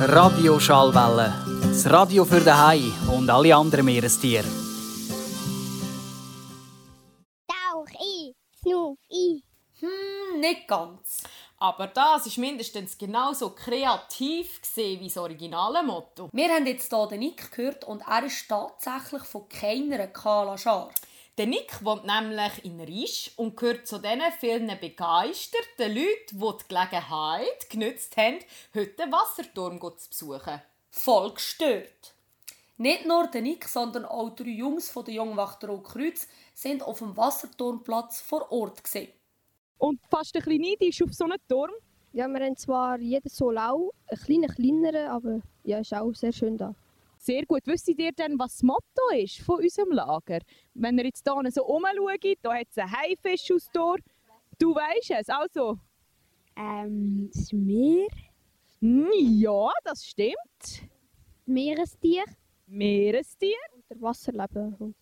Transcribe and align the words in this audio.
Radioschallwelle. 0.00 1.32
Das 1.62 1.88
Radio 1.88 2.24
für 2.24 2.40
den 2.40 2.58
Hai 2.58 2.80
und 3.16 3.30
alle 3.30 3.54
anderen 3.54 3.84
Meerestiere. 3.84 4.44
Tauch 7.46 7.86
ein, 7.86 8.34
Snoof 8.60 8.98
ein. 9.10 9.42
Hm, 9.80 10.40
nicht 10.40 10.66
ganz. 10.66 11.22
Aber 11.58 11.86
das 11.86 12.26
ist 12.26 12.38
mindestens 12.38 12.98
genauso 12.98 13.50
kreativ 13.50 14.60
wie 14.74 15.04
das 15.04 15.16
originale 15.16 15.82
Motto. 15.84 16.28
Wir 16.32 16.48
haben 16.48 16.66
jetzt 16.66 16.92
hier 16.92 17.06
den 17.06 17.20
Nick 17.20 17.52
gehört 17.52 17.84
und 17.84 18.02
er 18.06 18.24
ist 18.24 18.48
tatsächlich 18.48 19.22
von 19.22 19.48
keiner 19.48 20.08
Kala 20.08 20.58
Schar. 20.58 20.90
Der 21.36 21.48
Nick 21.48 21.84
wohnt 21.84 22.06
nämlich 22.06 22.64
in 22.64 22.80
Risch 22.80 23.32
und 23.36 23.56
gehört 23.56 23.88
zu 23.88 23.98
den 23.98 24.22
vielen 24.38 24.68
begeisterten 24.80 25.92
Leuten, 25.92 26.38
die 26.38 26.38
die 26.38 26.68
Gelegenheit 26.68 27.70
genützt 27.70 28.16
haben, 28.16 28.38
heute 28.72 28.94
den 28.94 29.10
Wasserturm 29.10 29.80
zu 29.80 30.08
besuchen. 30.08 30.62
Voll 30.90 31.34
gestört. 31.34 32.14
Nicht 32.76 33.06
nur 33.06 33.26
der 33.26 33.42
Nick, 33.42 33.66
sondern 33.66 34.04
auch 34.04 34.30
drei 34.30 34.50
Jungs 34.50 34.90
von 34.90 35.04
der 35.04 35.14
Jungwachter 35.14 35.76
Kreuz 35.82 36.28
sind 36.54 36.84
auf 36.84 36.98
dem 36.98 37.16
Wasserturmplatz 37.16 38.20
vor 38.20 38.52
Ort. 38.52 38.84
Gewesen. 38.84 39.08
Und 39.78 39.98
fast 40.08 40.36
ein 40.36 40.42
bisschen 40.42 40.62
neidisch 40.62 41.02
auf 41.02 41.12
so 41.12 41.24
einen 41.24 41.38
Turm. 41.48 41.72
Ja, 42.12 42.28
wir 42.28 42.44
haben 42.44 42.56
zwar 42.56 43.00
jeden 43.00 43.28
Solau, 43.28 43.90
einen 44.06 44.20
kleinen, 44.20 44.54
kleineren, 44.54 45.08
aber 45.08 45.40
ja, 45.64 45.78
ist 45.78 45.92
auch 45.92 46.14
sehr 46.14 46.32
schön 46.32 46.56
da. 46.56 46.76
Sehr 47.24 47.46
gut. 47.46 47.62
Wisst 47.64 47.88
ihr 47.88 48.12
denn, 48.12 48.38
was 48.38 48.52
das 48.52 48.62
Motto 48.62 49.08
ist 49.16 49.40
von 49.40 49.56
unserem 49.56 49.92
Lager? 49.92 50.40
Wenn 50.74 50.98
ihr 50.98 51.06
jetzt 51.06 51.24
hier 51.24 51.50
so 51.52 51.64
umschaut, 51.64 52.38
da 52.42 52.54
hat 52.54 52.66
es 52.70 52.76
einen 52.76 52.92
Haifisch 52.92 53.50
aus 53.50 53.70
Tor. 53.72 53.96
Du 54.58 54.74
weißt 54.74 55.10
es, 55.22 55.30
also? 55.30 55.78
Ähm, 56.54 57.30
das 57.32 57.50
Meer? 57.50 58.08
Ja, 58.82 59.72
das 59.84 60.04
stimmt. 60.04 60.90
Meerestier? 61.46 62.24
Meerestier? 62.66 63.56
Und 63.72 63.84
der 63.88 64.02
Wasserleben. 64.02 64.94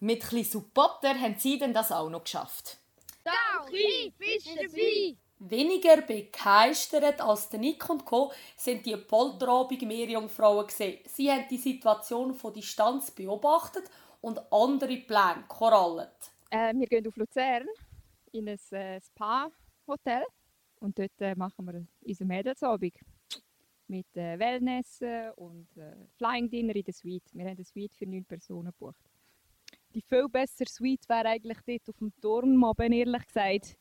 Mit 0.00 0.24
etwas 0.24 0.50
Supporter 0.50 1.14
haben 1.20 1.36
sie 1.38 1.56
denn 1.56 1.72
das 1.72 1.92
auch 1.92 2.10
noch 2.10 2.24
geschafft. 2.24 2.78
Tauch 3.22 3.68
ein, 3.68 4.12
Fisch 4.18 4.54
dabei. 4.56 5.16
Weniger 5.40 6.02
begeistert 6.02 7.20
als 7.22 7.48
der 7.48 7.60
Nick 7.60 7.88
und 7.88 8.04
Co. 8.04 8.30
sind 8.56 8.84
die 8.84 8.94
polterabend 8.96 9.80
Meerjungfrauen 9.82 10.66
gesehen. 10.66 10.98
Sie 11.06 11.30
haben 11.30 11.46
die 11.50 11.56
Situation 11.56 12.34
von 12.34 12.52
Distanz 12.52 13.10
beobachtet 13.10 13.84
und 14.20 14.38
andere 14.52 14.98
Pläne 14.98 15.44
korallet. 15.48 16.12
Äh, 16.50 16.74
wir 16.74 16.86
gehen 16.86 17.06
auf 17.06 17.16
Luzern 17.16 17.66
in 18.32 18.50
ein 18.50 18.58
äh, 18.72 19.00
Spa-Hotel 19.00 20.24
und 20.80 20.98
dort 20.98 21.20
äh, 21.20 21.34
machen 21.34 21.64
wir 21.64 21.86
unseren 22.06 22.28
Mädelsabend 22.28 22.94
mit 23.88 24.14
äh, 24.16 24.38
Wellness 24.38 25.00
und 25.36 25.74
äh, 25.78 25.96
Flying 26.18 26.50
Dinner 26.50 26.76
in 26.76 26.84
der 26.84 26.92
Suite. 26.92 27.24
Wir 27.32 27.44
haben 27.44 27.56
eine 27.56 27.64
Suite 27.64 27.94
für 27.94 28.06
neun 28.06 28.26
Personen 28.26 28.72
gebucht. 28.72 29.10
Die 29.94 30.02
viel 30.02 30.28
bessere 30.28 30.68
Suite 30.68 31.08
wäre 31.08 31.28
eigentlich 31.28 31.58
dort 31.66 31.88
auf 31.88 31.96
dem 31.96 32.12
Turm, 32.20 32.62
oben, 32.62 32.92
ehrlich 32.92 33.26
gesagt. 33.26 33.76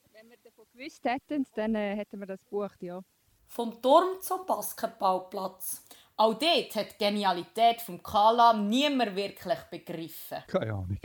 Wenn 0.80 0.86
wir 0.86 0.92
davon 0.92 1.04
gewusst 1.04 1.06
hätten, 1.06 1.46
dann 1.56 1.76
äh, 1.76 1.96
hätten 1.96 2.20
wir 2.20 2.28
das 2.28 2.42
gebucht, 2.46 2.82
ja. 2.82 3.02
Vom 3.48 3.82
Turm 3.82 4.22
zum 4.22 4.46
Basketballplatz. 4.46 5.84
Auch 6.16 6.36
dort 6.36 6.76
hat 6.76 6.94
die 6.94 6.98
Genialität 7.04 7.82
vom 7.82 8.02
Kala 8.02 8.54
niemand 8.54 9.16
wirklich 9.16 9.60
begriffen. 9.70 10.38
Keine 10.48 10.74
Ahnung. 10.74 10.98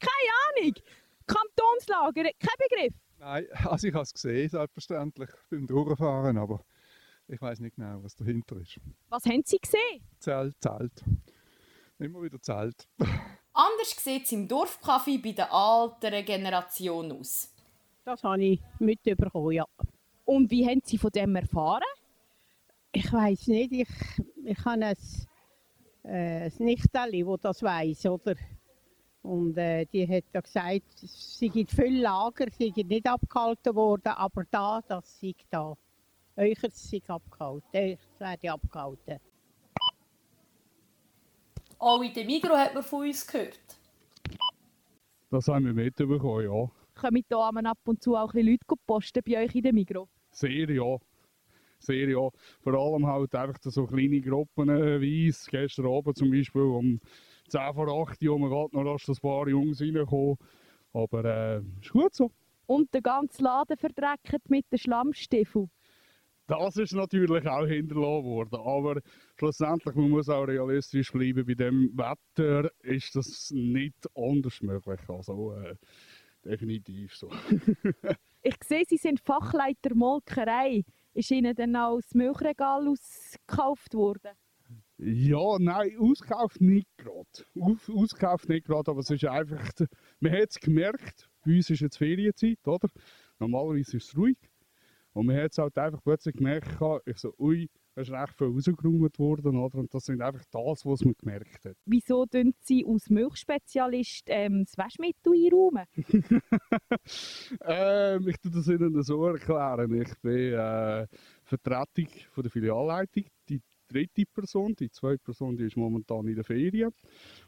Keine 0.00 0.32
Ahnung! 0.48 0.74
Kantonslager, 1.26 2.24
kein 2.24 2.56
Begriff? 2.58 2.94
Nein, 3.18 3.46
also 3.66 3.86
ich 3.86 3.94
habe 3.94 4.02
es 4.02 4.12
gesehen, 4.12 4.48
selbstverständlich, 4.48 5.30
beim 5.48 5.66
Durchfahren, 5.66 6.36
aber 6.38 6.64
ich 7.28 7.40
weiß 7.40 7.60
nicht 7.60 7.76
genau, 7.76 8.02
was 8.02 8.16
dahinter 8.16 8.56
ist. 8.56 8.80
Was 9.10 9.24
haben 9.26 9.42
Sie 9.44 9.58
gesehen? 9.58 10.02
Zelt, 10.18 10.56
Zelt. 10.60 11.04
Immer 11.98 12.22
wieder 12.22 12.40
Zelt. 12.40 12.88
Anders 13.52 13.90
sieht 13.96 14.24
es 14.24 14.32
im 14.32 14.48
Dorfcafé 14.48 15.22
bei 15.22 15.32
der 15.32 15.50
älteren 15.52 16.24
Generation 16.24 17.12
aus. 17.12 17.52
Das 18.04 18.24
habe 18.24 18.42
ich 18.42 18.60
mitbekommen, 18.78 19.52
ja. 19.52 19.64
Und 20.24 20.50
wie 20.50 20.66
haben 20.66 20.80
Sie 20.84 20.96
von 20.96 21.10
dem 21.10 21.36
erfahren? 21.36 21.82
Ich 22.92 23.12
weiß 23.12 23.48
nicht, 23.48 23.72
ich, 23.72 23.88
ich 24.44 24.64
habe 24.64 24.84
ein, 24.84 24.96
äh, 26.04 26.46
ein 26.46 26.52
Nichteli, 26.58 27.24
das 27.24 27.40
das 27.40 27.62
weiß, 27.62 28.06
oder? 28.06 28.34
Und 29.22 29.58
äh, 29.58 29.84
die 29.84 30.08
hat 30.08 30.24
ja 30.32 30.40
gesagt, 30.40 30.98
sie 30.98 31.50
gibt 31.50 31.72
viel 31.72 32.00
Lager, 32.00 32.46
sie 32.50 32.72
sind 32.74 32.88
nicht 32.88 33.06
abgehalten 33.06 33.74
worden, 33.74 34.08
aber 34.08 34.44
da, 34.50 34.80
das 34.88 35.20
sei 35.20 35.34
da. 35.50 35.76
Euchers 36.36 36.90
sei 36.90 37.02
abgehalten, 37.06 37.68
euch 37.74 37.98
werde 38.18 38.52
abgehalten. 38.52 39.20
Auch 41.78 42.02
in 42.02 42.12
dem 42.12 42.26
Migro 42.26 42.56
hat 42.56 42.74
man 42.74 42.82
von 42.82 43.06
uns 43.06 43.26
gehört. 43.26 43.58
Das 45.30 45.48
haben 45.48 45.66
wir 45.66 45.74
mitbekommen, 45.74 46.44
ja. 46.44 46.79
Kommen 47.00 47.24
da 47.30 47.48
ab 47.48 47.78
und 47.86 48.02
zu 48.02 48.14
auch 48.14 48.34
ein 48.34 48.44
Leute 48.44 48.66
posten 48.86 49.22
bei 49.26 49.42
euch 49.42 49.54
in 49.54 49.62
dem 49.62 49.74
Migro? 49.74 50.06
Sehr, 50.32 50.70
ja. 50.70 50.98
Sehr, 51.78 52.10
ja. 52.10 52.28
Vor 52.60 52.74
allem 52.74 53.06
halt 53.06 53.34
einfach 53.34 53.58
so 53.62 53.86
kleine 53.86 54.20
Gruppen 54.20 54.68
äh, 54.68 55.00
weiss. 55.00 55.46
Gestern 55.50 55.86
Abend 55.86 56.18
zum 56.18 56.30
Beispiel 56.30 56.60
um 56.60 57.00
10 57.48 57.72
vor 57.72 57.88
8 57.88 58.22
Uhr, 58.22 58.38
man 58.38 58.50
geht 58.50 58.72
noch 58.74 58.84
rasch 58.84 59.08
ein 59.08 59.16
paar 59.16 59.48
Jungs 59.48 59.80
reinkommen. 59.80 60.36
Aber 60.92 61.24
äh, 61.24 61.62
ist 61.80 61.90
gut 61.90 62.14
so. 62.14 62.30
Und 62.66 62.92
der 62.92 63.00
ganze 63.00 63.42
Laden 63.42 63.78
verdreckt 63.78 64.50
mit 64.50 64.70
den 64.70 64.78
Schlammstiefeln. 64.78 65.70
Das 66.50 66.76
ist 66.76 66.92
natürlich 66.94 67.46
auch 67.46 67.64
hinterlassen 67.64 68.24
worden. 68.24 68.56
Aber 68.56 69.00
schlussendlich, 69.38 69.94
man 69.94 70.10
muss 70.10 70.28
auch 70.28 70.44
realistisch 70.44 71.12
bleiben, 71.12 71.46
bei 71.46 71.54
dem 71.54 71.96
Wetter 71.96 72.70
ist 72.82 73.16
das 73.16 73.50
nicht 73.54 74.06
anders 74.16 74.60
möglich. 74.60 75.00
Also 75.08 75.54
äh, 75.54 75.76
definitiv 76.44 77.14
so. 77.14 77.30
ich 78.42 78.56
sehe, 78.64 78.84
Sie 78.86 78.96
sind 78.96 79.20
Fachleiter 79.20 79.94
Molkerei. 79.94 80.84
Ist 81.12 81.30
Ihnen 81.30 81.54
dann 81.54 81.76
auch 81.76 82.00
das 82.00 82.14
Milchregal 82.14 82.86
ausgekauft 82.88 83.94
worden? 83.94 84.32
Ja, 84.98 85.56
nein, 85.58 85.96
ausgekauft 85.98 86.60
nicht 86.60 86.88
gerade. 86.98 87.26
ausgekauft 87.88 88.48
nicht 88.48 88.66
gerade, 88.66 88.90
aber 88.90 89.00
es 89.00 89.10
ist 89.10 89.24
einfach, 89.24 89.72
man 90.20 90.32
hat 90.32 90.50
es 90.50 90.60
gemerkt, 90.60 91.30
bei 91.44 91.56
uns 91.56 91.70
ist 91.70 91.80
jetzt 91.80 91.96
Ferienzeit, 91.96 92.58
oder? 92.66 92.88
Normalerweise 93.38 93.96
ist 93.96 94.08
es 94.08 94.16
ruhig. 94.16 94.36
Und 95.12 95.26
man 95.26 95.36
hat 95.36 95.52
es 95.52 95.58
halt 95.58 95.76
einfach 95.78 96.02
plötzlich 96.02 96.36
gemerkt, 96.36 96.78
ich 97.06 97.16
so, 97.16 97.34
ui, 97.38 97.68
es 97.94 98.08
ist 98.08 98.14
recht 98.14 98.36
viel 98.36 98.48
rausgeräumt 98.48 99.18
worden, 99.18 99.56
oder? 99.56 99.78
Und 99.78 99.92
das 99.92 100.04
sind 100.04 100.22
einfach 100.22 100.44
das, 100.50 100.86
was 100.86 101.04
man 101.04 101.14
gemerkt 101.18 101.64
hat. 101.64 101.76
Wieso 101.84 102.26
tun 102.26 102.54
Sie 102.60 102.84
als 102.86 103.10
Milchspezialist 103.10 104.24
ähm, 104.26 104.64
das 104.64 104.78
Waschmittel 104.78 105.32
einräumen? 105.32 105.86
ähm, 107.62 108.28
ich 108.28 108.38
tue 108.38 108.52
das 108.52 108.68
Ihnen 108.68 109.02
so 109.02 109.26
erklären. 109.26 110.00
Ich 110.00 110.18
bin 110.20 110.52
äh, 110.52 111.06
Vertretung 111.44 112.08
von 112.30 112.42
der 112.42 112.50
Filialleitung. 112.50 113.24
Die 113.48 113.60
dritte 113.90 114.24
Person. 114.32 114.74
Die 114.76 114.90
zweite 114.90 115.18
Person 115.18 115.56
die 115.56 115.64
ist 115.64 115.76
momentan 115.76 116.26
in 116.26 116.34
der 116.34 116.44
Ferien. 116.44 116.92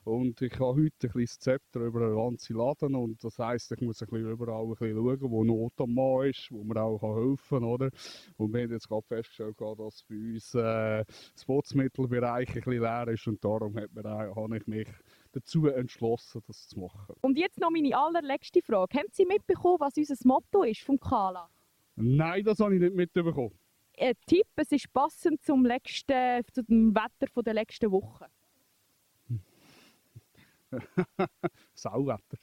Und 0.04 0.40
ich 0.42 0.52
habe 0.54 0.82
heute 0.82 1.08
ein 1.08 1.12
bisschen 1.12 1.40
Zepter 1.40 1.80
über 1.80 2.00
den 2.00 2.16
ganzen 2.16 2.56
Laden. 2.56 2.94
Und 2.94 3.22
das 3.22 3.38
heisst, 3.38 3.72
ich 3.72 3.80
muss 3.80 4.02
ein 4.02 4.08
bisschen 4.08 4.30
überall 4.30 4.64
ein 4.64 4.70
bisschen 4.70 4.96
schauen, 4.96 5.30
wo 5.30 5.44
Not 5.44 5.72
am 5.78 5.94
Mann 5.94 6.28
ist, 6.28 6.50
wo 6.50 6.64
man 6.64 6.78
auch 6.78 7.00
helfen 7.00 7.60
kann. 7.60 7.64
Oder? 7.64 7.90
Und 8.36 8.52
wir 8.52 8.62
haben 8.62 8.72
jetzt 8.72 8.88
gerade 8.88 9.06
festgestellt, 9.06 9.60
dass 9.60 10.04
bei 10.08 10.16
uns 10.16 10.54
äh, 10.54 11.04
das 11.34 11.44
Putzmittelbereich 11.46 12.48
ein 12.48 12.54
bisschen 12.54 12.80
leer 12.80 13.08
ist. 13.08 13.26
Und 13.26 13.44
darum 13.44 13.76
hat 13.76 13.92
mir, 13.92 14.02
habe 14.04 14.56
ich 14.56 14.66
mich 14.66 14.88
dazu 15.32 15.66
entschlossen, 15.66 16.42
das 16.46 16.68
zu 16.68 16.80
machen. 16.80 17.14
Und 17.20 17.38
jetzt 17.38 17.60
noch 17.60 17.70
meine 17.70 17.96
allerletzte 17.96 18.62
Frage. 18.62 18.98
Haben 18.98 19.08
Sie 19.12 19.24
mitbekommen, 19.24 19.80
was 19.80 19.96
unser 19.96 20.16
Motto 20.24 20.62
ist 20.64 20.82
vom 20.82 20.98
Kala? 20.98 21.48
Nein, 21.94 22.44
das 22.44 22.58
habe 22.58 22.74
ich 22.74 22.80
nicht 22.80 22.94
mitbekommen 22.94 23.52
ein 24.02 24.14
Tipp, 24.26 24.46
es 24.56 24.72
ist 24.72 24.92
passend 24.92 25.42
zum, 25.44 25.64
letzten, 25.64 26.42
zu 26.52 26.62
dem 26.62 26.94
Wetter 26.94 27.42
der 27.42 27.54
letzten 27.54 27.90
Woche. 27.90 28.26
Sauwetter. 31.74 32.38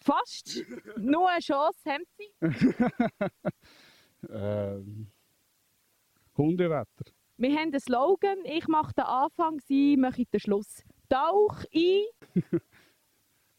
Fast. 0.00 0.64
Nur 0.96 1.28
eine 1.28 1.40
Chance 1.40 1.78
haben 1.86 2.04
Sie. 2.16 2.32
ähm, 4.30 5.10
Hundewetter. 6.36 7.04
Wir 7.36 7.50
haben 7.50 7.68
einen 7.68 7.80
Slogan. 7.80 8.38
Ich 8.44 8.66
mache 8.68 8.92
den 8.94 9.04
Anfang, 9.04 9.60
Sie 9.60 9.96
machen 9.96 10.26
den 10.32 10.40
Schluss. 10.40 10.82
Tauch 11.08 11.64
ein. 11.74 12.04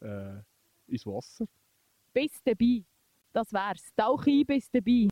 äh, 0.00 0.42
ins 0.86 1.06
Wasser. 1.06 1.46
Bis 2.12 2.42
dabei. 2.44 2.84
Das 3.32 3.52
wär's. 3.52 3.94
Tauch 3.96 4.26
ein, 4.26 4.44
bis 4.44 4.70
dabei. 4.70 5.08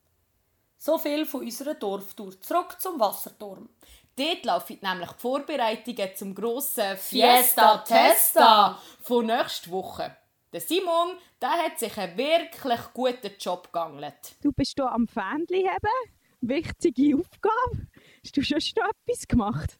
So 0.82 0.96
viel 0.96 1.26
von 1.26 1.42
unserer 1.42 1.74
Dorftour. 1.74 2.40
Zurück 2.40 2.80
zum 2.80 2.98
Wasserturm. 2.98 3.68
Dort 4.16 4.44
laufen 4.46 4.78
nämlich 4.80 5.10
die 5.12 5.20
Vorbereitungen 5.20 6.08
zum 6.14 6.34
grossen 6.34 6.96
Fiesta 6.96 7.84
Testa 7.84 8.78
von 9.02 9.26
nächster 9.26 9.70
Woche. 9.72 10.16
Der 10.50 10.62
Simon, 10.62 11.18
der 11.42 11.50
hat 11.50 11.78
sich 11.78 11.98
einen 11.98 12.16
wirklich 12.16 12.80
guten 12.94 13.30
Job 13.38 13.70
geangelt. 13.70 14.36
Du 14.40 14.52
bist 14.52 14.72
hier 14.74 14.90
am 14.90 15.06
Fähnchen 15.06 15.68
haben. 15.68 16.14
Wichtige 16.40 17.14
Aufgabe. 17.18 17.86
Hast 18.24 18.38
du 18.38 18.42
schon 18.42 18.58
noch 18.78 18.90
etwas 19.06 19.28
gemacht? 19.28 19.78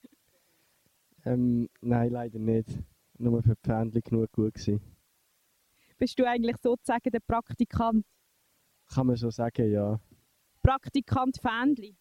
Ähm, 1.24 1.70
nein, 1.80 2.10
leider 2.10 2.38
nicht. 2.38 2.68
Nur 3.16 3.42
für 3.42 3.54
die 3.54 3.70
Fähnchen 3.70 4.02
genug 4.02 4.32
gut 4.32 4.52
gewesen. 4.52 4.82
Bist 5.96 6.18
du 6.18 6.28
eigentlich 6.28 6.58
sozusagen 6.58 7.10
der 7.10 7.20
Praktikant? 7.20 8.04
Kann 8.94 9.06
man 9.06 9.16
so 9.16 9.30
sagen, 9.30 9.72
ja. 9.72 9.98
Praktikant 10.70 11.36
Fähnli? 11.36 11.96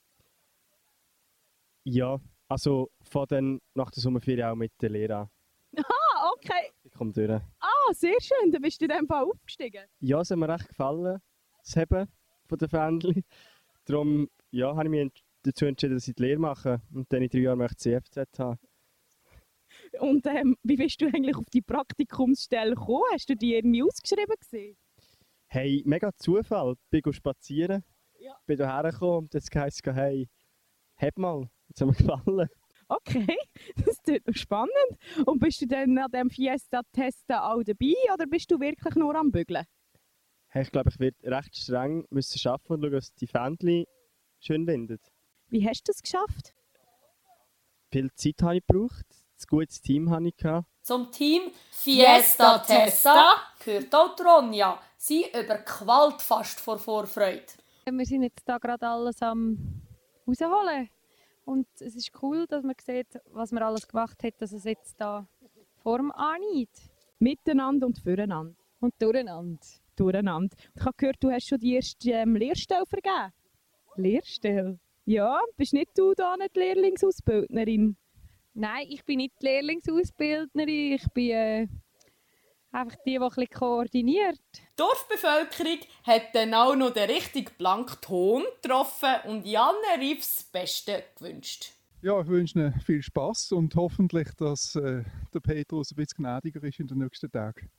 Ja, 1.86 2.20
also 2.48 2.92
von 3.02 3.26
dann 3.28 3.62
nach 3.74 3.90
der 3.90 4.04
Sommerferien 4.04 4.48
auch 4.48 4.56
mit 4.56 4.74
der 4.80 4.92
Lehre. 4.92 5.32
Ah, 6.12 6.32
okay. 6.34 6.72
Ich 6.84 6.92
komme 6.92 7.14
durch. 7.14 7.42
Ah, 7.62 7.94
sehr 7.94 8.18
schön. 8.20 8.52
Dann 8.52 8.62
bist 8.62 8.82
du 8.82 8.86
in 8.86 8.92
dem 8.92 9.08
Fall 9.08 9.24
aufgestiegen. 9.24 9.86
Ja, 10.00 10.20
es 10.22 10.30
hat 10.30 10.38
mir 10.38 10.50
recht 10.50 10.68
gefallen, 10.68 11.20
das 11.64 11.76
Heben 11.76 12.08
von 12.46 12.58
der 12.58 12.68
Fähnchen. 12.68 13.24
Darum 13.86 14.30
ja, 14.52 14.76
habe 14.76 14.84
ich 14.84 14.90
mich 14.90 15.24
dazu 15.44 15.66
entschieden, 15.66 15.96
dass 15.96 16.08
ich 16.08 16.16
die 16.16 16.22
Lehre 16.24 16.40
mache 16.40 16.82
und 16.94 17.12
dann 17.12 17.24
in 17.24 17.30
drei 17.30 17.40
Jahren 17.40 17.58
möchte 17.58 17.90
ich 17.90 18.04
CFZ 18.04 18.40
haben. 18.40 18.60
Und 20.00 20.26
ähm, 20.28 20.58
wie 20.62 20.76
bist 20.76 21.02
du 21.02 21.08
eigentlich 21.08 21.38
auf 21.38 21.50
die 21.54 21.62
Praktikumsstelle 21.62 22.76
gekommen? 22.76 23.06
Hast 23.14 23.30
du 23.30 23.36
die 23.36 23.56
irgendwie 23.56 23.82
ausgeschrieben 23.82 24.36
gesehen? 24.40 24.78
Hey, 25.48 25.82
mega 25.86 26.12
Zufall. 26.18 26.76
Ich 26.92 27.02
bin 27.02 27.14
spazieren, 27.14 27.84
Ja. 28.30 28.36
bin 28.46 28.58
hierher 28.58 28.92
gekommen 28.92 29.18
und 29.18 29.34
jetzt 29.34 29.56
heisst 29.56 29.88
es, 29.88 29.96
hey, 29.96 30.30
heb 30.98 31.18
mal, 31.18 31.50
jetzt 31.68 31.82
hat 31.82 31.88
mir 31.88 31.96
gefallen. 31.96 32.48
Okay, 32.88 33.38
das 33.86 33.98
klingt 34.04 34.28
noch 34.28 34.36
spannend. 34.36 34.98
Und 35.26 35.40
bist 35.40 35.62
du 35.62 35.68
dann 35.68 35.98
an 35.98 36.12
dem 36.12 36.30
Fiesta-Testen 36.30 37.38
auch 37.38 37.64
dabei 37.64 37.96
oder 38.14 38.28
bist 38.28 38.52
du 38.52 38.60
wirklich 38.60 38.96
nur 38.96 39.16
am 39.16 39.32
Bügeln? 39.32 39.66
Hey, 40.48 40.62
ich 40.62 40.72
glaube, 40.72 40.90
ich 40.90 41.00
werde 41.00 41.18
recht 41.24 41.56
streng 41.56 42.06
müssen 42.12 42.48
arbeiten 42.48 42.74
und 42.74 42.82
schauen, 42.82 42.92
dass 42.92 43.14
die 43.16 43.28
Fähnchen 43.28 43.86
schön 44.40 44.66
finden. 44.66 45.00
Wie 45.48 45.68
hast 45.68 45.88
du 45.88 45.92
es 45.92 46.02
geschafft? 46.02 46.54
Viel 47.92 48.12
Zeit 48.14 48.42
habe 48.44 48.58
ich 48.58 48.68
gebraucht, 48.68 49.06
ein 49.12 49.46
gutes 49.48 49.82
Team 49.82 50.12
habe 50.12 50.28
ich 50.28 50.38
gehabt. 50.38 50.68
Zum 50.84 51.12
Team 51.12 51.52
Fiesta 51.72 52.60
Testa 52.60 53.34
gehört 53.64 53.94
auch 53.96 54.16
die 54.16 54.24
Ronja. 54.24 54.80
Sie 54.98 55.26
überquallt 55.32 56.22
fast 56.22 56.60
vor 56.60 56.78
Vorfreude. 56.78 57.46
Wir 57.92 58.06
sind 58.06 58.24
jetzt 58.24 58.48
da 58.48 58.58
gerade 58.58 58.88
alles 58.88 59.22
am 59.22 59.82
rausholen. 60.28 60.90
Und 61.46 61.68
es 61.80 61.96
ist 61.96 62.12
cool, 62.22 62.46
dass 62.48 62.64
man 62.64 62.76
sieht, 62.80 63.20
was 63.32 63.52
man 63.52 63.64
alles 63.64 63.88
gemacht 63.88 64.22
hat, 64.24 64.34
dass 64.40 64.52
es 64.52 64.64
jetzt 64.66 65.00
da 65.00 65.28
Form 65.82 66.12
annimmt. 66.12 66.70
Miteinander 67.20 67.88
und 67.88 67.98
füreinander. 67.98 68.56
Und 68.80 68.94
durcheinander. 69.00 69.60
Durcheinander. 69.96 70.56
Ich 70.76 70.82
habe 70.82 70.96
gehört, 70.96 71.18
du 71.22 71.32
hast 71.32 71.48
schon 71.48 71.58
die 71.58 71.74
erste 71.74 72.12
ähm, 72.12 72.36
Lehrstelle 72.36 72.86
vergeben. 72.86 73.34
Lehrstelle? 73.96 74.80
Ja, 75.06 75.42
bist 75.58 75.74
nicht 75.74 75.98
du 75.98 76.14
da 76.14 76.38
nicht 76.38 76.56
die 76.56 76.60
Lehrlingsausbildnerin? 76.60 77.98
Nein, 78.54 78.86
ich 78.90 79.04
bin 79.04 79.18
nicht 79.18 79.34
die 79.42 79.48
Lehrlingsausbildnerin. 79.48 80.94
Ich 80.94 81.08
bin 81.14 81.32
äh, 81.32 81.68
einfach 82.72 82.96
die, 83.06 83.12
die 83.12 83.18
ein 83.18 83.28
bisschen 83.30 83.50
koordiniert. 83.50 84.40
Die 84.56 84.62
Dorfbevölkerung 84.76 85.80
hat 86.04 86.34
dann 86.34 86.54
auch 86.54 86.76
noch 86.76 86.92
den 86.92 87.10
richtigen 87.10 87.52
blanken 87.58 87.98
Ton 88.02 88.44
getroffen 88.62 89.16
und 89.28 89.46
Janne 89.46 89.78
Riffs 90.00 90.36
das 90.36 90.44
Beste 90.46 91.04
gewünscht. 91.18 91.74
Ja, 92.02 92.22
ich 92.22 92.28
wünsche 92.28 92.58
Ihnen 92.58 92.80
viel 92.80 93.02
Spaß 93.02 93.52
und 93.52 93.76
hoffentlich, 93.76 94.30
dass 94.38 94.76
äh, 94.76 95.04
der 95.34 95.40
Petrus 95.42 95.92
ein 95.92 95.98
bisschen 95.98 96.24
gnädiger 96.24 96.64
ist 96.64 96.80
in 96.80 96.88
den 96.88 97.00
nächsten 97.00 97.30
Tagen. 97.30 97.70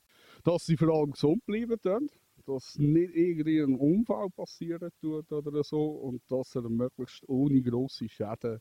Dass 0.43 0.65
sie 0.65 0.77
vor 0.77 0.89
allem 0.89 1.11
gesund 1.11 1.43
bleiben 1.45 1.77
dann, 1.81 2.07
dass 2.45 2.77
nicht 2.77 3.15
irgendwie 3.15 3.59
ein 3.59 3.75
Unfall 3.75 4.29
passieren 4.29 4.91
tut 4.99 5.31
oder 5.31 5.63
so 5.63 5.85
und 5.85 6.21
dass 6.29 6.51
sie 6.51 6.61
dann 6.61 6.73
möglichst 6.73 7.27
ohne 7.27 7.61
grosse 7.61 8.09
Schäden 8.09 8.59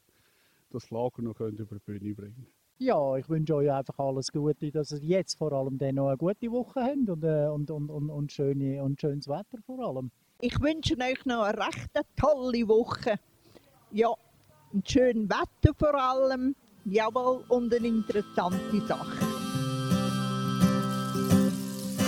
das 0.71 0.91
Lager 0.91 1.23
noch 1.23 1.35
können 1.35 1.59
über 1.59 1.77
die 1.77 1.85
Bühne 1.85 2.15
bringen 2.15 2.47
Ja, 2.83 3.15
ich 3.17 3.29
wünsche 3.29 3.57
euch 3.57 3.71
einfach 3.71 3.99
alles 3.99 4.33
Gute, 4.33 4.71
dass 4.71 4.91
ihr 4.93 5.01
jetzt 5.01 5.37
vor 5.37 5.53
allem 5.53 5.77
dann 5.77 5.97
noch 5.97 6.09
eine 6.09 6.17
gute 6.17 6.51
Woche 6.51 6.81
habt 6.81 7.11
und, 7.11 7.23
äh, 7.25 7.47
und, 7.47 7.71
und, 7.71 7.91
und, 7.91 8.09
und, 8.09 8.33
schöne, 8.33 8.83
und 8.83 8.99
schönes 8.99 9.29
Wetter 9.29 9.59
vor 9.67 9.87
allem. 9.87 10.11
Ich 10.41 10.59
wünsche 10.63 10.97
euch 10.99 11.27
noch 11.27 11.43
eine 11.43 11.59
recht 11.59 11.91
tolle 12.17 12.67
Woche. 12.67 13.17
Ja, 13.91 14.09
ein 14.73 14.83
schönes 14.87 15.29
Wetter 15.29 15.75
vor 15.77 15.95
allem. 15.95 16.57
Jawohl, 16.87 17.45
und 17.49 17.75
eine 17.75 17.87
interessante 17.87 18.81
Sache. 18.89 19.27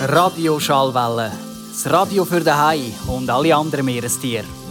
Radio 0.09 0.59
Schallwelle. 0.59 1.33
Das 1.69 1.93
Radio 1.93 2.25
für 2.25 2.41
den 2.41 2.57
Hai 2.57 2.81
und 3.15 3.29
alle 3.29 3.55
anderen 3.55 3.85
Meerestiere. 3.85 4.62